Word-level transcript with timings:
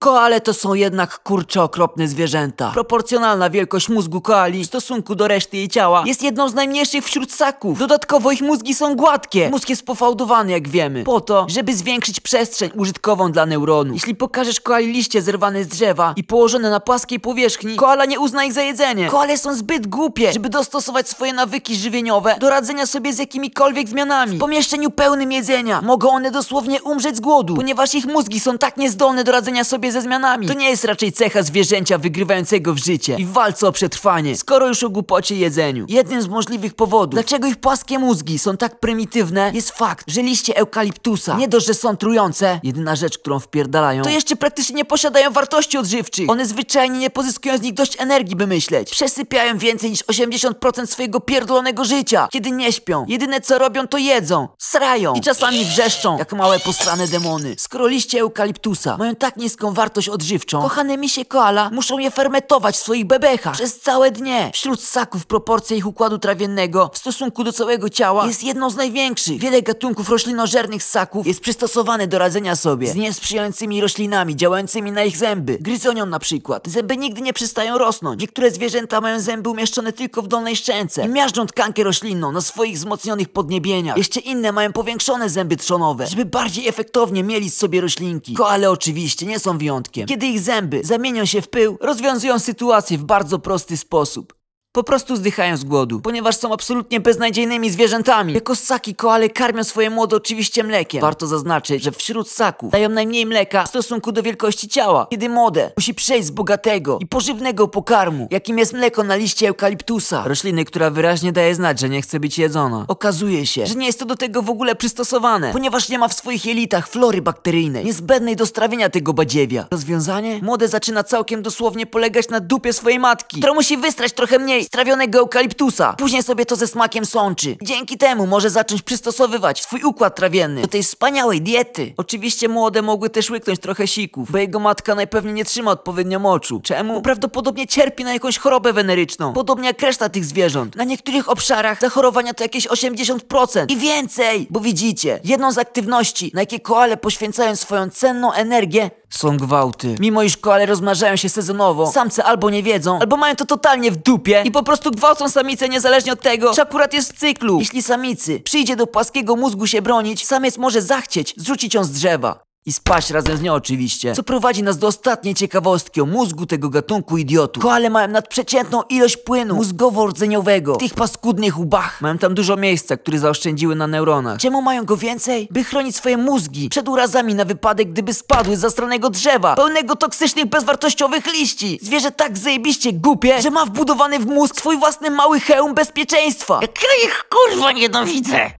Koale 0.00 0.40
to 0.40 0.54
są 0.54 0.74
jednak 0.74 1.18
kurcze 1.18 1.62
okropne 1.62 2.08
zwierzęta. 2.08 2.70
Proporcjonalna 2.70 3.50
wielkość 3.50 3.88
mózgu 3.88 4.20
koali 4.20 4.64
w 4.64 4.66
stosunku 4.66 5.14
do 5.14 5.28
reszty 5.28 5.56
jej 5.56 5.68
ciała 5.68 6.02
jest 6.06 6.22
jedną 6.22 6.48
z 6.48 6.54
najmniejszych 6.54 7.04
wśród 7.04 7.32
ssaków. 7.32 7.78
Dodatkowo 7.78 8.32
ich 8.32 8.40
mózgi 8.40 8.74
są 8.74 8.96
gładkie. 8.96 9.50
Mózg 9.50 9.68
jest 9.68 9.86
pofałdowany, 9.86 10.52
jak 10.52 10.68
wiemy, 10.68 11.04
po 11.04 11.20
to, 11.20 11.46
żeby 11.48 11.74
zwiększyć 11.76 12.20
przestrzeń 12.20 12.70
użytkową 12.74 13.32
dla 13.32 13.46
neuronu. 13.46 13.94
Jeśli 13.94 14.14
pokażesz 14.14 14.60
koali 14.60 14.92
liście 14.92 15.22
zerwane 15.22 15.64
z 15.64 15.68
drzewa 15.68 16.12
i 16.16 16.24
położone 16.24 16.70
na 16.70 16.80
płaskiej 16.80 17.20
powierzchni, 17.20 17.76
koala 17.76 18.04
nie 18.04 18.20
uzna 18.20 18.44
ich 18.44 18.52
za 18.52 18.62
jedzenie. 18.62 19.08
Koale 19.08 19.38
są 19.38 19.54
zbyt 19.54 19.86
głupie, 19.86 20.32
żeby 20.32 20.48
dostosować 20.48 21.08
swoje 21.08 21.32
nawyki 21.32 21.76
żywieniowe 21.76 22.36
do 22.40 22.50
radzenia 22.50 22.86
sobie 22.86 23.12
z 23.12 23.18
jakimikolwiek 23.18 23.88
zmianami. 23.88 24.36
W 24.36 24.40
pomieszczeniu 24.40 24.90
pełnym 24.90 25.32
jedzenia 25.32 25.82
mogą 25.82 26.10
one 26.10 26.30
dosłownie 26.30 26.82
umrzeć 26.82 27.16
z 27.16 27.20
głodu, 27.20 27.54
ponieważ 27.54 27.94
ich 27.94 28.06
mózgi 28.06 28.40
są 28.40 28.58
tak 28.58 28.76
niezdolne 28.76 29.24
do 29.24 29.32
radzenia 29.32 29.64
sobie 29.64 29.87
ze 29.92 30.02
zmianami. 30.02 30.46
To 30.46 30.54
nie 30.54 30.70
jest 30.70 30.84
raczej 30.84 31.12
cecha 31.12 31.42
zwierzęcia 31.42 31.98
wygrywającego 31.98 32.74
w 32.74 32.78
życie 32.78 33.16
i 33.18 33.24
w 33.24 33.32
walce 33.32 33.68
o 33.68 33.72
przetrwanie, 33.72 34.36
skoro 34.36 34.68
już 34.68 34.82
o 34.82 34.90
głupocie 34.90 35.34
jedzeniu. 35.36 35.86
Jednym 35.88 36.22
z 36.22 36.28
możliwych 36.28 36.74
powodów, 36.74 37.14
dlaczego 37.14 37.46
ich 37.46 37.56
płaskie 37.56 37.98
mózgi 37.98 38.38
są 38.38 38.56
tak 38.56 38.80
prymitywne, 38.80 39.50
jest 39.54 39.70
fakt, 39.70 40.10
że 40.10 40.22
liście 40.22 40.56
eukaliptusa 40.56 41.36
nie 41.36 41.48
dość, 41.48 41.66
że 41.66 41.74
są 41.74 41.96
trujące, 41.96 42.60
jedyna 42.62 42.96
rzecz, 42.96 43.18
którą 43.18 43.40
wpierdalają, 43.40 44.02
to 44.02 44.10
jeszcze 44.10 44.36
praktycznie 44.36 44.76
nie 44.76 44.84
posiadają 44.84 45.30
wartości 45.30 45.78
odżywczych. 45.78 46.30
One 46.30 46.46
zwyczajnie 46.46 46.98
nie 46.98 47.10
pozyskują 47.10 47.58
z 47.58 47.60
nich 47.60 47.74
dość 47.74 48.00
energii, 48.00 48.36
by 48.36 48.46
myśleć. 48.46 48.90
Przesypiają 48.90 49.58
więcej 49.58 49.90
niż 49.90 50.04
80% 50.04 50.86
swojego 50.86 51.20
pierdolonego 51.20 51.84
życia, 51.84 52.28
kiedy 52.32 52.50
nie 52.50 52.72
śpią. 52.72 53.04
Jedyne 53.08 53.40
co 53.40 53.58
robią, 53.58 53.88
to 53.88 53.98
jedzą, 53.98 54.48
srają 54.58 55.14
i 55.14 55.20
czasami 55.20 55.64
wrzeszczą, 55.64 56.18
jak 56.18 56.32
małe 56.32 56.58
posrane 56.60 57.08
demony. 57.08 57.54
Skoro 57.58 57.86
liście 57.86 58.20
eukaliptusa 58.20 58.96
mają 58.96 59.14
tak 59.14 59.36
niską 59.36 59.74
wartość 59.78 60.08
odżywczą, 60.08 60.62
kochane 60.62 60.96
misie 60.96 61.24
koala 61.24 61.70
muszą 61.72 61.98
je 61.98 62.10
fermentować 62.10 62.76
w 62.76 62.78
swoich 62.78 63.06
bebechach 63.06 63.54
przez 63.54 63.80
całe 63.80 64.10
dnie. 64.10 64.50
Wśród 64.54 64.82
ssaków 64.82 65.26
proporcja 65.26 65.76
ich 65.76 65.86
układu 65.86 66.18
trawiennego 66.18 66.90
w 66.94 66.98
stosunku 66.98 67.44
do 67.44 67.52
całego 67.52 67.88
ciała 67.88 68.26
jest 68.26 68.44
jedną 68.44 68.70
z 68.70 68.76
największych. 68.76 69.40
Wiele 69.40 69.62
gatunków 69.62 70.08
roślinożernych 70.08 70.82
ssaków 70.82 71.26
jest 71.26 71.40
przystosowane 71.40 72.06
do 72.06 72.18
radzenia 72.18 72.56
sobie 72.56 72.90
z 72.90 72.94
niesprzyjającymi 72.94 73.80
roślinami 73.80 74.36
działającymi 74.36 74.92
na 74.92 75.04
ich 75.04 75.16
zęby. 75.16 75.58
Gryzonią 75.60 76.06
na 76.06 76.18
przykład. 76.18 76.68
Zęby 76.68 76.96
nigdy 76.96 77.20
nie 77.20 77.32
przestają 77.32 77.78
rosnąć. 77.78 78.20
Niektóre 78.20 78.50
zwierzęta 78.50 79.00
mają 79.00 79.20
zęby 79.20 79.50
umieszczone 79.50 79.92
tylko 79.92 80.22
w 80.22 80.28
dolnej 80.28 80.56
szczęce 80.56 81.04
i 81.04 81.08
miażdżą 81.08 81.46
tkankę 81.46 81.84
roślinną 81.84 82.32
na 82.32 82.40
swoich 82.40 82.76
wzmocnionych 82.76 83.28
podniebieniach. 83.28 83.96
Jeszcze 83.96 84.20
inne 84.20 84.52
mają 84.52 84.72
powiększone 84.72 85.30
zęby 85.30 85.56
trzonowe, 85.56 86.06
żeby 86.06 86.24
bardziej 86.24 86.68
efektownie 86.68 87.24
mieli 87.24 87.50
z 87.50 87.56
sobie 87.56 87.80
roślinki. 87.80 88.34
Koale 88.34 88.70
oczywiście 88.70 89.26
nie 89.26 89.38
są 89.38 89.58
wyjątkiem. 89.68 90.06
Kiedy 90.06 90.26
ich 90.26 90.40
zęby 90.40 90.80
zamienią 90.84 91.24
się 91.24 91.42
w 91.42 91.48
pył, 91.48 91.78
rozwiązują 91.80 92.38
sytuację 92.38 92.98
w 92.98 93.04
bardzo 93.04 93.38
prosty 93.38 93.76
sposób. 93.76 94.37
Po 94.78 94.82
prostu 94.82 95.16
zdychają 95.16 95.56
z 95.56 95.64
głodu, 95.64 96.00
ponieważ 96.00 96.36
są 96.36 96.52
absolutnie 96.52 97.00
beznadziejnymi 97.00 97.70
zwierzętami. 97.70 98.32
Jako 98.34 98.56
ssaki 98.56 98.94
koale 98.94 99.28
karmią 99.28 99.64
swoje 99.64 99.90
młode 99.90 100.16
oczywiście 100.16 100.64
mlekiem. 100.64 101.00
Warto 101.00 101.26
zaznaczyć, 101.26 101.82
że 101.82 101.92
wśród 101.92 102.30
ssaków 102.30 102.72
dają 102.72 102.88
najmniej 102.88 103.26
mleka 103.26 103.64
w 103.64 103.68
stosunku 103.68 104.12
do 104.12 104.22
wielkości 104.22 104.68
ciała. 104.68 105.06
Kiedy 105.10 105.28
młode 105.28 105.70
musi 105.76 105.94
przejść 105.94 106.26
z 106.26 106.30
bogatego 106.30 106.98
i 107.00 107.06
pożywnego 107.06 107.68
pokarmu, 107.68 108.28
jakim 108.30 108.58
jest 108.58 108.72
mleko 108.72 109.02
na 109.02 109.16
liście 109.16 109.48
eukaliptusa, 109.48 110.22
rośliny, 110.26 110.64
która 110.64 110.90
wyraźnie 110.90 111.32
daje 111.32 111.54
znać, 111.54 111.80
że 111.80 111.88
nie 111.88 112.02
chce 112.02 112.20
być 112.20 112.38
jedzona. 112.38 112.84
Okazuje 112.88 113.46
się, 113.46 113.66
że 113.66 113.74
nie 113.74 113.86
jest 113.86 113.98
to 113.98 114.04
do 114.04 114.16
tego 114.16 114.42
w 114.42 114.50
ogóle 114.50 114.74
przystosowane, 114.74 115.52
ponieważ 115.52 115.88
nie 115.88 115.98
ma 115.98 116.08
w 116.08 116.14
swoich 116.14 116.46
jelitach 116.46 116.88
flory 116.88 117.22
bakteryjnej, 117.22 117.84
niezbędnej 117.84 118.36
do 118.36 118.46
strawienia 118.46 118.88
tego 118.88 119.12
badziewia. 119.12 119.66
Rozwiązanie? 119.70 120.40
Młode 120.42 120.68
zaczyna 120.68 121.04
całkiem 121.04 121.42
dosłownie 121.42 121.86
polegać 121.86 122.28
na 122.28 122.40
dupie 122.40 122.72
swojej 122.72 122.98
matki, 122.98 123.36
która 123.38 123.54
musi 123.54 123.76
wystrać 123.76 124.12
trochę 124.12 124.38
mniej 124.38 124.67
strawionego 124.68 125.18
eukaliptusa. 125.18 125.92
Później 125.92 126.22
sobie 126.22 126.46
to 126.46 126.56
ze 126.56 126.66
smakiem 126.66 127.06
sączy. 127.06 127.56
Dzięki 127.62 127.98
temu 127.98 128.26
może 128.26 128.50
zacząć 128.50 128.82
przystosowywać 128.82 129.62
swój 129.62 129.82
układ 129.82 130.16
trawienny 130.16 130.62
do 130.62 130.68
tej 130.68 130.82
wspaniałej 130.82 131.42
diety. 131.42 131.94
Oczywiście 131.96 132.48
młode 132.48 132.82
mogły 132.82 133.10
też 133.10 133.30
łyknąć 133.30 133.60
trochę 133.60 133.86
sików, 133.86 134.30
bo 134.30 134.38
jego 134.38 134.60
matka 134.60 134.94
najpewniej 134.94 135.34
nie 135.34 135.44
trzyma 135.44 135.70
odpowiednio 135.70 136.18
moczu. 136.18 136.60
Czemu? 136.60 136.94
Bo 136.94 137.00
prawdopodobnie 137.00 137.66
cierpi 137.66 138.04
na 138.04 138.12
jakąś 138.12 138.38
chorobę 138.38 138.72
weneryczną. 138.72 139.32
Podobnie 139.32 139.66
jak 139.66 139.82
reszta 139.82 140.08
tych 140.08 140.24
zwierząt. 140.24 140.76
Na 140.76 140.84
niektórych 140.84 141.28
obszarach 141.28 141.80
zachorowania 141.80 142.34
to 142.34 142.44
jakieś 142.44 142.68
80% 142.68 143.70
i 143.70 143.76
więcej. 143.76 144.46
Bo 144.50 144.60
widzicie, 144.60 145.20
jedną 145.24 145.52
z 145.52 145.58
aktywności, 145.58 146.30
na 146.34 146.40
jakie 146.40 146.60
koale 146.60 146.96
poświęcają 146.96 147.56
swoją 147.56 147.90
cenną 147.90 148.32
energię, 148.32 148.90
są 149.10 149.36
gwałty. 149.36 149.96
Mimo 150.00 150.22
iż 150.22 150.36
koale 150.36 150.66
rozmnażają 150.66 151.16
się 151.16 151.28
sezonowo, 151.28 151.92
samce 151.92 152.24
albo 152.24 152.50
nie 152.50 152.62
wiedzą, 152.62 152.98
albo 152.98 153.16
mają 153.16 153.36
to 153.36 153.46
totalnie 153.46 153.90
w 153.90 153.96
dupie 153.96 154.42
i 154.44 154.50
po 154.50 154.62
prostu 154.62 154.90
gwałcą 154.90 155.28
samice 155.28 155.68
niezależnie 155.68 156.12
od 156.12 156.20
tego, 156.20 156.54
czy 156.54 156.62
akurat 156.62 156.94
jest 156.94 157.12
w 157.12 157.18
cyklu. 157.18 157.58
Jeśli 157.58 157.82
samicy 157.82 158.40
przyjdzie 158.40 158.76
do 158.76 158.86
płaskiego 158.86 159.36
mózgu 159.36 159.66
się 159.66 159.82
bronić, 159.82 160.26
samiec 160.26 160.58
może 160.58 160.82
zachcieć 160.82 161.34
zrzucić 161.36 161.74
ją 161.74 161.84
z 161.84 161.90
drzewa. 161.90 162.47
I 162.68 162.72
spaść 162.72 163.10
razem 163.10 163.36
z 163.36 163.40
nią 163.40 163.54
oczywiście. 163.54 164.14
Co 164.14 164.22
prowadzi 164.22 164.62
nas 164.62 164.78
do 164.78 164.86
ostatniej 164.86 165.34
ciekawostki 165.34 166.00
o 166.00 166.06
mózgu 166.06 166.46
tego 166.46 166.68
gatunku 166.68 167.18
idiotów. 167.18 167.62
Koale 167.62 167.90
mają 167.90 168.08
nadprzeciętną 168.08 168.82
ilość 168.82 169.16
płynu 169.16 169.56
mózgowo-rdzeniowego 169.56 170.74
w 170.74 170.78
tych 170.78 170.94
paskudnych 170.94 171.58
łbach. 171.58 172.00
Mają 172.00 172.18
tam 172.18 172.34
dużo 172.34 172.56
miejsca, 172.56 172.96
które 172.96 173.18
zaoszczędziły 173.18 173.74
na 173.74 173.86
neuronach. 173.86 174.38
Czemu 174.38 174.62
mają 174.62 174.84
go 174.84 174.96
więcej? 174.96 175.48
By 175.50 175.64
chronić 175.64 175.96
swoje 175.96 176.16
mózgi 176.16 176.68
przed 176.68 176.88
urazami 176.88 177.34
na 177.34 177.44
wypadek, 177.44 177.92
gdyby 177.92 178.14
spadły 178.14 178.56
z 178.56 178.60
zastranego 178.60 179.10
drzewa, 179.10 179.56
pełnego 179.56 179.96
toksycznych, 179.96 180.46
bezwartościowych 180.46 181.26
liści. 181.26 181.78
Zwierzę 181.82 182.10
tak 182.10 182.38
zajebiście 182.38 182.92
głupie, 182.92 183.42
że 183.42 183.50
ma 183.50 183.66
wbudowany 183.66 184.18
w 184.18 184.26
mózg 184.26 184.56
swój 184.56 184.78
własny 184.78 185.10
mały 185.10 185.40
hełm 185.40 185.74
bezpieczeństwa. 185.74 186.58
Jak 186.62 186.82
ja 186.82 187.08
ich 187.08 187.24
kurwa 187.28 187.72
nienawidzę! 187.72 188.50